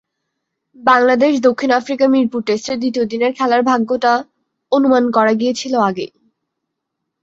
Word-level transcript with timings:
বাংলাদেশ-দক্ষিণ 0.77 1.69
Africa 1.79 2.05
Mirpur 2.07 2.41
টেস্টের 2.47 2.77
দ্বিতীয় 2.79 3.05
দিনের 3.11 3.31
খেলার 3.37 3.61
ভাগ্যটা 3.69 4.13
অনুমান 4.71 5.03
করা 5.15 5.33
গিয়েছিল 5.33 5.73
আগেই। 5.89 6.11